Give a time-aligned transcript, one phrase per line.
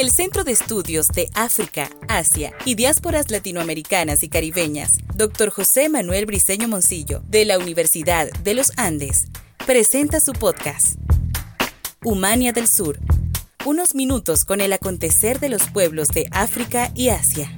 [0.00, 5.50] El Centro de Estudios de África, Asia y Diásporas Latinoamericanas y Caribeñas, Dr.
[5.50, 9.26] José Manuel Briceño Moncillo, de la Universidad de los Andes,
[9.66, 10.98] presenta su podcast,
[12.02, 12.98] Humania del Sur.
[13.66, 17.54] Unos minutos con el acontecer de los pueblos de África y Asia.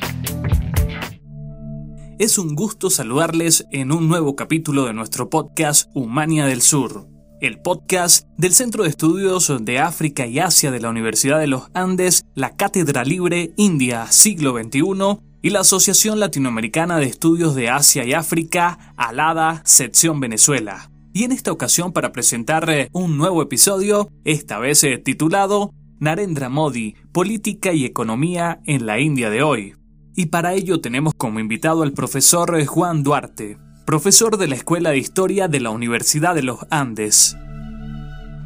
[2.18, 7.11] Es un gusto saludarles en un nuevo capítulo de nuestro podcast Humania del Sur
[7.42, 11.64] el podcast del Centro de Estudios de África y Asia de la Universidad de los
[11.74, 18.04] Andes, la Cátedra Libre India Siglo XXI y la Asociación Latinoamericana de Estudios de Asia
[18.04, 20.92] y África, ALADA, sección Venezuela.
[21.12, 26.48] Y en esta ocasión para presentar eh, un nuevo episodio, esta vez eh, titulado Narendra
[26.48, 29.74] Modi, Política y Economía en la India de hoy.
[30.14, 33.58] Y para ello tenemos como invitado al profesor eh, Juan Duarte,
[33.92, 37.36] profesor de la Escuela de Historia de la Universidad de los Andes.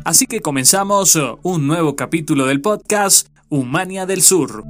[0.05, 4.65] Así que comenzamos uh, un nuevo capítulo del podcast Humania del Sur.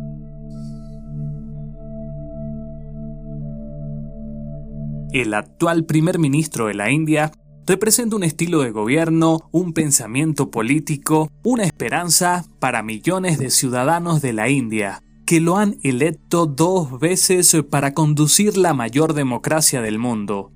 [5.12, 7.32] El actual primer ministro de la India
[7.66, 14.34] representa un estilo de gobierno, un pensamiento político, una esperanza para millones de ciudadanos de
[14.34, 20.52] la India, que lo han electo dos veces para conducir la mayor democracia del mundo.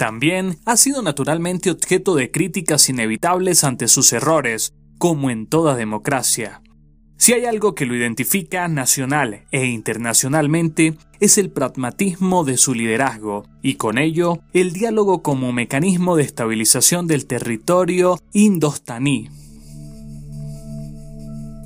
[0.00, 6.62] También ha sido naturalmente objeto de críticas inevitables ante sus errores, como en toda democracia.
[7.18, 13.44] Si hay algo que lo identifica nacional e internacionalmente, es el pragmatismo de su liderazgo,
[13.60, 19.28] y con ello el diálogo como mecanismo de estabilización del territorio indostaní.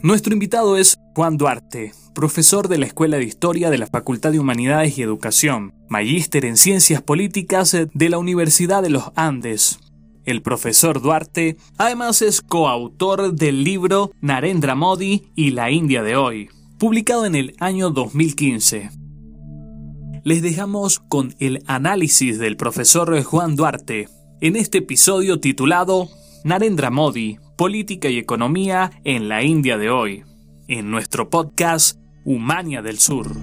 [0.03, 4.39] Nuestro invitado es Juan Duarte, profesor de la Escuela de Historia de la Facultad de
[4.39, 9.81] Humanidades y Educación, magíster en Ciencias Políticas de la Universidad de los Andes.
[10.25, 16.49] El profesor Duarte además es coautor del libro Narendra Modi y la India de hoy,
[16.79, 18.91] publicado en el año 2015.
[20.23, 24.09] Les dejamos con el análisis del profesor Juan Duarte
[24.41, 26.09] en este episodio titulado
[26.45, 30.25] Narendra Modi, Política y Economía en la India de hoy,
[30.69, 33.37] en nuestro podcast Humania del Sur.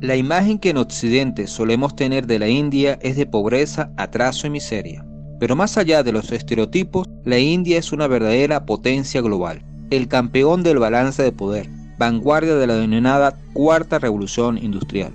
[0.00, 4.50] La imagen que en Occidente solemos tener de la India es de pobreza, atraso y
[4.50, 5.06] miseria.
[5.38, 10.64] Pero más allá de los estereotipos, la India es una verdadera potencia global, el campeón
[10.64, 15.12] del balance de poder, vanguardia de la denominada Cuarta Revolución Industrial.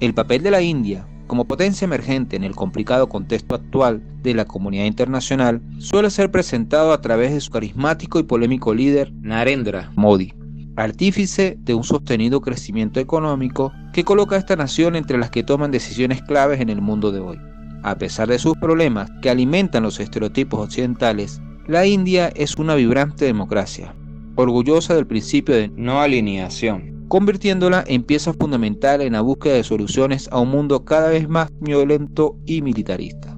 [0.00, 4.44] El papel de la India como potencia emergente en el complicado contexto actual de la
[4.44, 10.32] comunidad internacional, suele ser presentado a través de su carismático y polémico líder Narendra Modi,
[10.76, 15.70] artífice de un sostenido crecimiento económico que coloca a esta nación entre las que toman
[15.70, 17.38] decisiones claves en el mundo de hoy.
[17.82, 23.24] A pesar de sus problemas que alimentan los estereotipos occidentales, la India es una vibrante
[23.24, 23.94] democracia,
[24.34, 30.28] orgullosa del principio de no alineación, convirtiéndola en pieza fundamental en la búsqueda de soluciones
[30.32, 33.36] a un mundo cada vez más violento y militarista.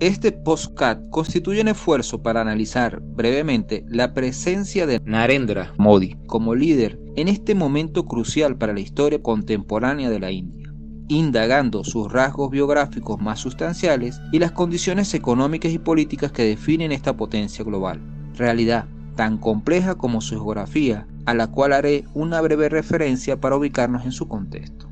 [0.00, 7.00] Este postcat constituye un esfuerzo para analizar brevemente la presencia de Narendra Modi como líder
[7.16, 10.72] en este momento crucial para la historia contemporánea de la India,
[11.08, 17.16] indagando sus rasgos biográficos más sustanciales y las condiciones económicas y políticas que definen esta
[17.16, 18.00] potencia global,
[18.36, 18.86] realidad
[19.16, 24.12] tan compleja como su geografía a la cual haré una breve referencia para ubicarnos en
[24.12, 24.88] su contexto.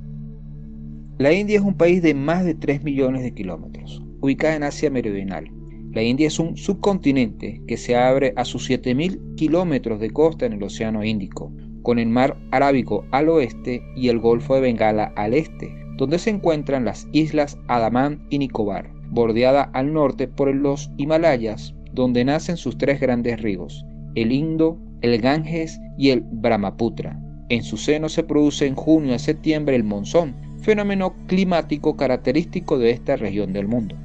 [1.16, 4.91] La India es un país de más de 3 millones de kilómetros, ubicada en Asia
[4.91, 5.50] Meridional.
[5.92, 10.52] La India es un subcontinente que se abre a sus 7.000 kilómetros de costa en
[10.52, 15.32] el Océano Índico, con el mar Arábico al oeste y el Golfo de Bengala al
[15.32, 21.74] este, donde se encuentran las islas Adamán y Nicobar, bordeada al norte por los Himalayas,
[21.94, 27.19] donde nacen sus tres grandes ríos, el Indo, el Ganges y el Brahmaputra.
[27.49, 32.91] En su seno se produce en junio a septiembre el monzón, fenómeno climático característico de
[32.91, 33.97] esta región del mundo.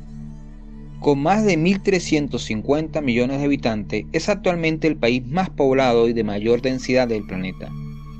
[1.00, 6.23] Con más de 1.350 millones de habitantes, es actualmente el país más poblado y de
[6.23, 7.72] mayor densidad del planeta,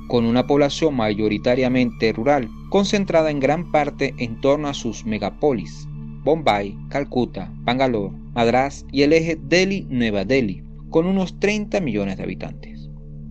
[0.08, 5.88] con una población mayoritariamente rural, concentrada en gran parte en torno a sus megapolis,
[6.24, 12.88] Bombay, Calcuta, Bangalore, Madras y el eje Delhi-Nueva Delhi, con unos 30 millones de habitantes.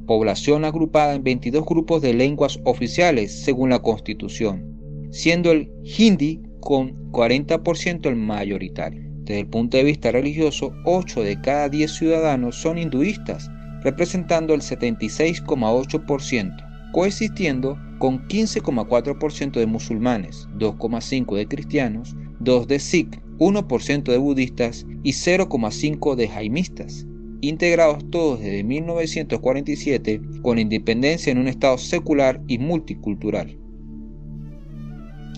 [0.06, 7.12] Población agrupada en 22 grupos de lenguas oficiales según la Constitución, siendo el hindi con
[7.12, 9.08] 40% el mayoritario.
[9.24, 13.48] Desde el punto de vista religioso, 8 de cada 10 ciudadanos son hinduistas,
[13.82, 24.02] representando el 76,8%, coexistiendo con 15,4% de musulmanes, 2,5% de cristianos, 2 de sikh, 1%
[24.04, 27.06] de budistas y 0,5% de jaimistas,
[27.40, 33.56] integrados todos desde 1947 con independencia en un estado secular y multicultural.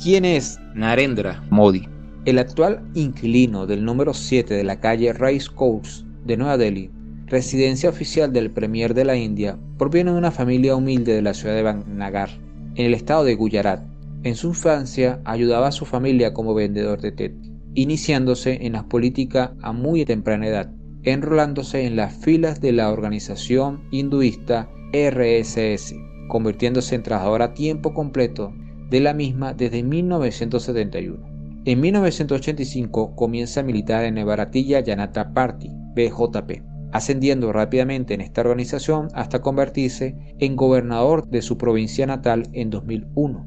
[0.02, 1.88] ¿Quién es Narendra Modi?
[2.24, 6.90] El actual inquilino del número 7 de la calle Rice Course de Nueva Delhi,
[7.26, 11.54] residencia oficial del Premier de la India, proviene de una familia humilde de la ciudad
[11.54, 12.30] de Bangnagar,
[12.74, 13.84] en el estado de Gujarat.
[14.22, 17.34] En su infancia ayudaba a su familia como vendedor de té,
[17.74, 20.70] iniciándose en la política a muy temprana edad,
[21.04, 25.94] enrolándose en las filas de la organización hinduista RSS,
[26.28, 28.52] convirtiéndose en trabajador a tiempo completo
[28.90, 31.32] de la misma desde 1971.
[31.64, 36.62] En 1985 comienza a militar en el Bharatiya Janata Party, BJP,
[36.92, 43.46] ascendiendo rápidamente en esta organización hasta convertirse en gobernador de su provincia natal en 2001.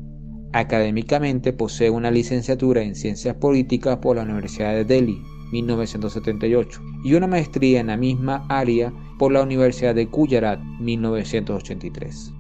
[0.54, 7.27] Académicamente posee una licenciatura en Ciencias Políticas por la Universidad de Delhi, 1978, y una
[7.27, 12.31] maestría en la misma área por la Universidad de Gujarat, 1983.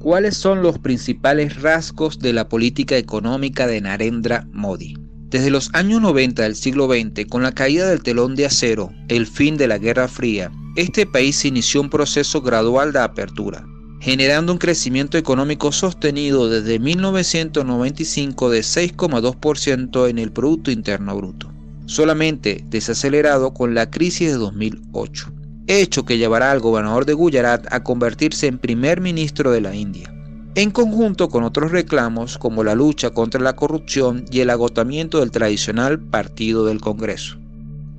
[0.00, 4.96] ¿Cuáles son los principales rasgos de la política económica de Narendra Modi?
[5.28, 9.26] Desde los años 90 del siglo XX, con la caída del telón de acero, el
[9.26, 13.66] fin de la Guerra Fría, este país inició un proceso gradual de apertura,
[14.00, 21.52] generando un crecimiento económico sostenido desde 1995 de 6,2% en el Producto Interno Bruto,
[21.90, 25.32] solamente desacelerado con la crisis de 2008
[25.66, 30.12] hecho que llevará al gobernador de Gujarat a convertirse en primer ministro de la India,
[30.56, 35.30] en conjunto con otros reclamos como la lucha contra la corrupción y el agotamiento del
[35.30, 37.36] tradicional partido del Congreso.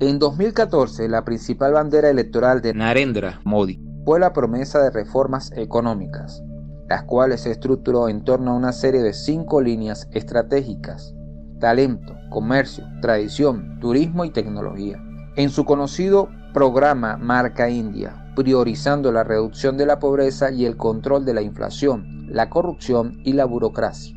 [0.01, 6.43] En 2014, la principal bandera electoral de Narendra Modi fue la promesa de reformas económicas,
[6.89, 11.13] las cuales se estructuró en torno a una serie de cinco líneas estratégicas,
[11.61, 15.01] talento, comercio, tradición, turismo y tecnología.
[15.37, 21.23] En su conocido programa Marca India, priorizando la reducción de la pobreza y el control
[21.23, 24.13] de la inflación, la corrupción y la burocracia.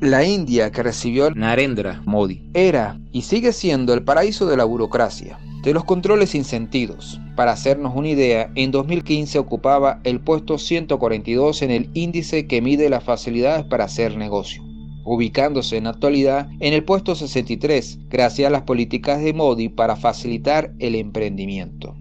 [0.00, 5.38] La India que recibió Narendra Modi era y sigue siendo el paraíso de la burocracia,
[5.62, 7.20] de los controles sin sentidos.
[7.34, 12.90] Para hacernos una idea, en 2015 ocupaba el puesto 142 en el índice que mide
[12.90, 14.65] las facilidades para hacer negocio
[15.06, 19.96] ubicándose en la actualidad en el puesto 63 gracias a las políticas de Modi para
[19.96, 21.94] facilitar el emprendimiento.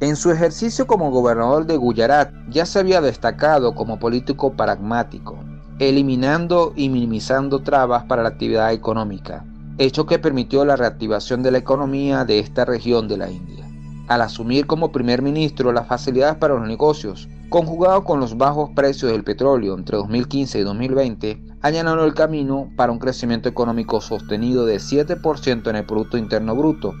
[0.00, 5.38] En su ejercicio como gobernador de Gujarat ya se había destacado como político pragmático,
[5.78, 9.44] eliminando y minimizando trabas para la actividad económica,
[9.76, 13.64] hecho que permitió la reactivación de la economía de esta región de la India.
[14.06, 19.12] Al asumir como primer ministro las facilidades para los negocios, conjugado con los bajos precios
[19.12, 24.76] del petróleo entre 2015 y 2020, allanaron el camino para un crecimiento económico sostenido de
[24.76, 26.94] 7% en el Producto Interno Bruto,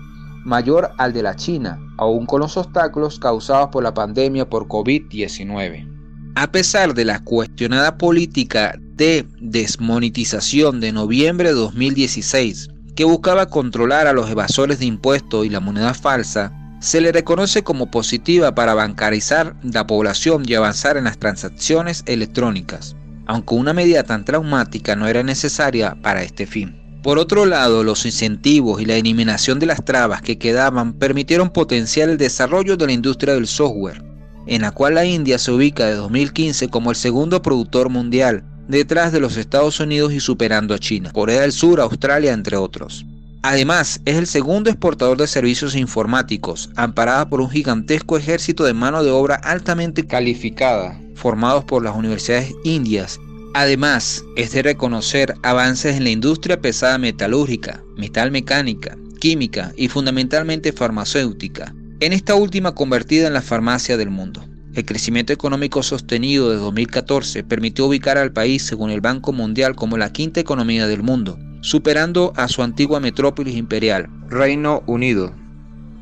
[0.44, 5.86] mayor al de la China, aún con los obstáculos causados por la pandemia por COVID-19.
[6.34, 14.06] A pesar de la cuestionada política de desmonetización de noviembre de 2016, que buscaba controlar
[14.06, 18.74] a los evasores de impuestos y la moneda falsa, se le reconoce como positiva para
[18.74, 22.96] bancarizar la población y avanzar en las transacciones electrónicas
[23.28, 26.74] aunque una medida tan traumática no era necesaria para este fin.
[27.02, 32.08] Por otro lado, los incentivos y la eliminación de las trabas que quedaban permitieron potenciar
[32.08, 34.02] el desarrollo de la industria del software,
[34.46, 39.12] en la cual la India se ubica de 2015 como el segundo productor mundial, detrás
[39.12, 43.06] de los Estados Unidos y superando a China, Corea del Sur, Australia, entre otros.
[43.42, 49.04] Además, es el segundo exportador de servicios informáticos, amparada por un gigantesco ejército de mano
[49.04, 53.20] de obra altamente calificada, formados por las universidades indias.
[53.54, 61.74] Además, es de reconocer avances en la industria pesada metalúrgica, metalmecánica, química y fundamentalmente farmacéutica,
[62.00, 64.44] en esta última convertida en la farmacia del mundo.
[64.74, 69.96] El crecimiento económico sostenido de 2014 permitió ubicar al país, según el Banco Mundial, como
[69.96, 75.34] la quinta economía del mundo, superando a su antigua metrópolis imperial, Reino Unido,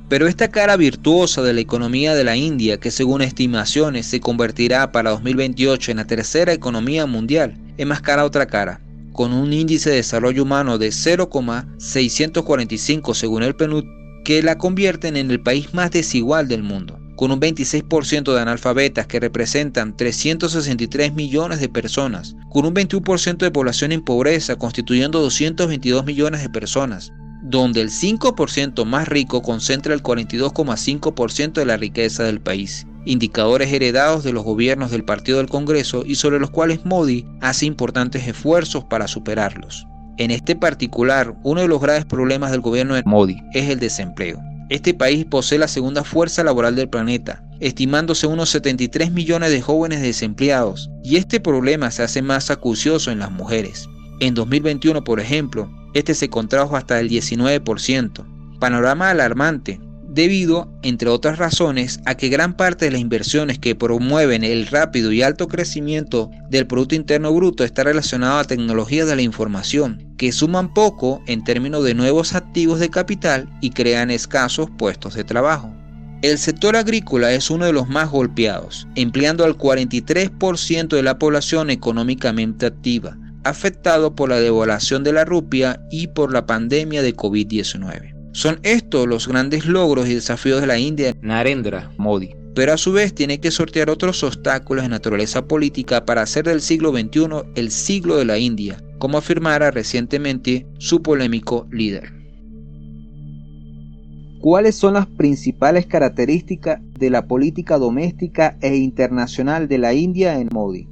[0.08, 4.92] pero esta cara virtuosa de la economía de la India, que según estimaciones se convertirá
[4.92, 8.80] para 2028 en la tercera economía mundial, enmascara otra cara,
[9.12, 13.84] con un índice de desarrollo humano de 0,645 según el PNUD,
[14.24, 19.06] que la convierten en el país más desigual del mundo, con un 26% de analfabetas
[19.06, 26.04] que representan 363 millones de personas, con un 21% de población en pobreza constituyendo 222
[26.04, 27.12] millones de personas,
[27.48, 34.24] donde el 5% más rico concentra el 42,5% de la riqueza del país, indicadores heredados
[34.24, 38.84] de los gobiernos del Partido del Congreso y sobre los cuales Modi hace importantes esfuerzos
[38.84, 39.86] para superarlos.
[40.18, 44.40] En este particular, uno de los graves problemas del gobierno de Modi es el desempleo.
[44.68, 50.02] Este país posee la segunda fuerza laboral del planeta, estimándose unos 73 millones de jóvenes
[50.02, 53.88] desempleados, y este problema se hace más acucioso en las mujeres.
[54.18, 58.24] En 2021, por ejemplo, este se contrajo hasta el 19%.
[58.58, 59.80] Panorama alarmante,
[60.16, 65.12] debido, entre otras razones, a que gran parte de las inversiones que promueven el rápido
[65.12, 70.32] y alto crecimiento del Producto Interno Bruto está relacionado a tecnologías de la información, que
[70.32, 75.70] suman poco en términos de nuevos activos de capital y crean escasos puestos de trabajo.
[76.22, 81.68] El sector agrícola es uno de los más golpeados, empleando al 43% de la población
[81.68, 88.14] económicamente activa, afectado por la devaluación de la rupia y por la pandemia de COVID-19.
[88.32, 92.92] Son estos los grandes logros y desafíos de la India Narendra Modi, pero a su
[92.92, 97.70] vez tiene que sortear otros obstáculos de naturaleza política para hacer del siglo XXI el
[97.70, 102.12] siglo de la India, como afirmara recientemente su polémico líder.
[104.40, 110.48] ¿Cuáles son las principales características de la política doméstica e internacional de la India en
[110.52, 110.86] Modi?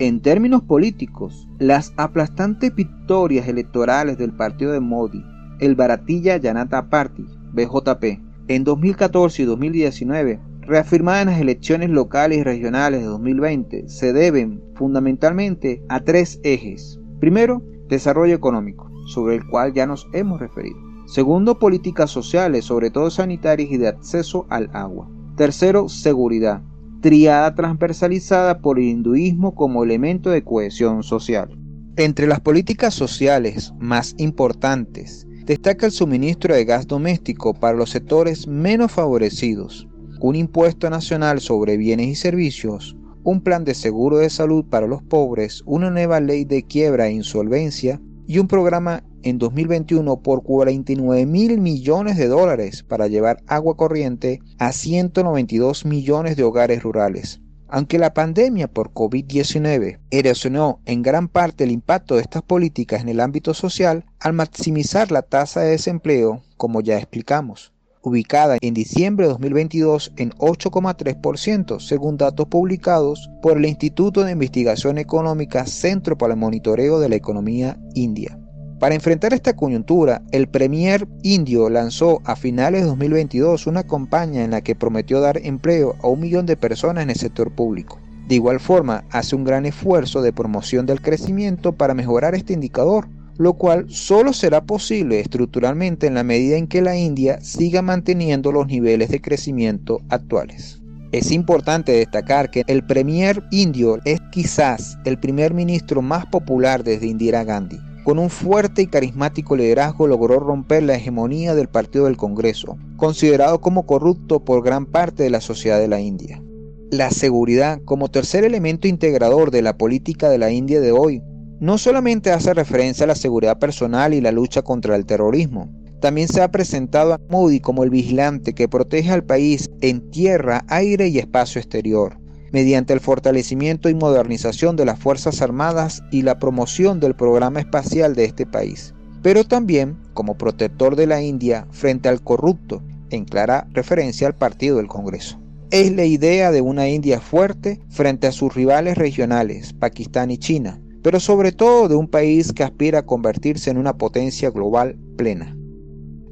[0.00, 5.22] En términos políticos, las aplastantes victorias electorales del partido de Modi
[5.60, 12.42] el Baratilla Janata Party, BJP, en 2014 y 2019, reafirmada en las elecciones locales y
[12.42, 16.98] regionales de 2020, se deben fundamentalmente a tres ejes.
[17.20, 20.78] Primero, desarrollo económico, sobre el cual ya nos hemos referido.
[21.04, 25.10] Segundo, políticas sociales, sobre todo sanitarias y de acceso al agua.
[25.36, 26.62] Tercero, seguridad,
[27.00, 31.56] triada transversalizada por el hinduismo como elemento de cohesión social.
[31.96, 38.46] Entre las políticas sociales más importantes destaca el suministro de gas doméstico para los sectores
[38.46, 39.88] menos favorecidos,
[40.20, 45.02] un impuesto nacional sobre bienes y servicios, un plan de seguro de salud para los
[45.02, 48.00] pobres, una nueva ley de quiebra e insolvencia
[48.30, 54.38] y un programa en 2021 por 49 mil millones de dólares para llevar agua corriente
[54.60, 57.40] a 192 millones de hogares rurales.
[57.66, 63.08] Aunque la pandemia por COVID-19 erosionó en gran parte el impacto de estas políticas en
[63.08, 69.26] el ámbito social, al maximizar la tasa de desempleo, como ya explicamos, ubicada en diciembre
[69.26, 76.34] de 2022 en 8,3%, según datos publicados por el Instituto de Investigación Económica Centro para
[76.34, 78.38] el Monitoreo de la Economía India.
[78.80, 84.52] Para enfrentar esta coyuntura, el Premier indio lanzó a finales de 2022 una campaña en
[84.52, 88.00] la que prometió dar empleo a un millón de personas en el sector público.
[88.26, 93.08] De igual forma, hace un gran esfuerzo de promoción del crecimiento para mejorar este indicador,
[93.40, 98.52] lo cual solo será posible estructuralmente en la medida en que la India siga manteniendo
[98.52, 100.82] los niveles de crecimiento actuales.
[101.10, 107.06] Es importante destacar que el Premier indio es quizás el primer ministro más popular desde
[107.06, 112.16] Indira Gandhi con un fuerte y carismático liderazgo logró romper la hegemonía del Partido del
[112.16, 116.42] Congreso, considerado como corrupto por gran parte de la sociedad de la India.
[116.90, 121.22] La seguridad, como tercer elemento integrador de la política de la India de hoy,
[121.60, 126.28] no solamente hace referencia a la seguridad personal y la lucha contra el terrorismo, también
[126.28, 131.08] se ha presentado a Modi como el vigilante que protege al país en tierra, aire
[131.08, 132.18] y espacio exterior
[132.52, 138.14] mediante el fortalecimiento y modernización de las Fuerzas Armadas y la promoción del programa espacial
[138.14, 143.68] de este país, pero también como protector de la India frente al corrupto, en clara
[143.72, 145.40] referencia al partido del Congreso.
[145.70, 150.80] Es la idea de una India fuerte frente a sus rivales regionales, Pakistán y China,
[151.02, 155.56] pero sobre todo de un país que aspira a convertirse en una potencia global plena.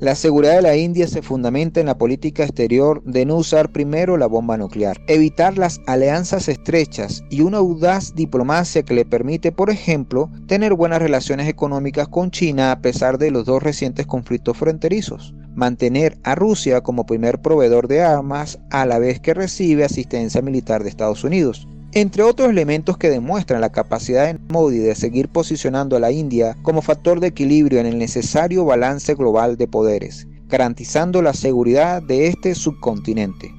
[0.00, 4.16] La seguridad de la India se fundamenta en la política exterior de no usar primero
[4.16, 9.70] la bomba nuclear, evitar las alianzas estrechas y una audaz diplomacia que le permite, por
[9.70, 15.34] ejemplo, tener buenas relaciones económicas con China a pesar de los dos recientes conflictos fronterizos,
[15.56, 20.84] mantener a Rusia como primer proveedor de armas a la vez que recibe asistencia militar
[20.84, 25.97] de Estados Unidos, entre otros elementos que demuestran la capacidad de Modi de seguir posicionando
[25.97, 31.23] a la India como factor de equilibrio en el necesario balance global de poderes, garantizando
[31.23, 33.54] la seguridad de este subcontinente.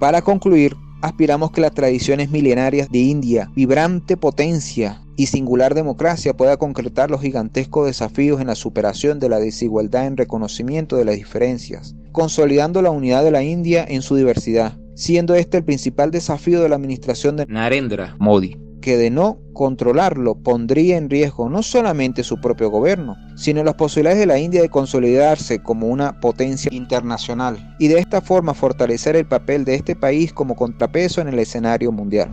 [0.00, 6.58] Para concluir, aspiramos que las tradiciones milenarias de India, vibrante potencia y singular democracia pueda
[6.58, 11.96] concretar los gigantescos desafíos en la superación de la desigualdad en reconocimiento de las diferencias,
[12.12, 16.68] consolidando la unidad de la India en su diversidad siendo este el principal desafío de
[16.68, 22.40] la administración de Narendra Modi, que de no controlarlo pondría en riesgo no solamente su
[22.40, 27.86] propio gobierno, sino las posibilidades de la India de consolidarse como una potencia internacional y
[27.86, 32.28] de esta forma fortalecer el papel de este país como contrapeso en el escenario mundial.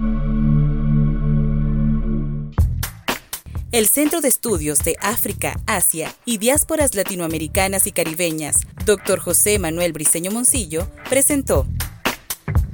[3.71, 9.19] el Centro de Estudios de África, Asia y Diásporas Latinoamericanas y Caribeñas, Dr.
[9.19, 11.67] José Manuel Briceño Moncillo, presentó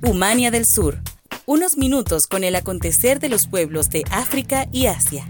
[0.03, 0.99] Humania del Sur,
[1.45, 5.27] unos minutos con el acontecer de los pueblos de África y Asia.